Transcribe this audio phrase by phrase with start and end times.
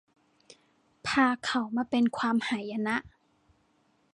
[1.07, 2.97] พาเขามาเป็นความหายนะ